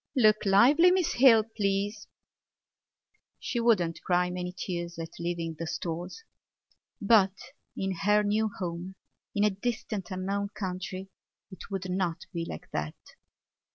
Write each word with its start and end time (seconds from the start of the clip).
"Look 0.15 0.47
lively, 0.47 0.89
Miss 0.89 1.13
Hill, 1.13 1.43
please." 1.55 2.07
She 3.39 3.59
would 3.59 3.77
not 3.77 4.01
cry 4.01 4.31
many 4.31 4.51
tears 4.51 4.97
at 4.97 5.11
leaving 5.19 5.53
the 5.59 5.67
Stores. 5.67 6.23
But 6.99 7.35
in 7.77 7.91
her 7.91 8.23
new 8.23 8.49
home, 8.57 8.95
in 9.35 9.43
a 9.43 9.51
distant 9.51 10.09
unknown 10.09 10.49
country, 10.55 11.09
it 11.51 11.69
would 11.69 11.87
not 11.87 12.25
be 12.33 12.45
like 12.49 12.71
that. 12.71 12.95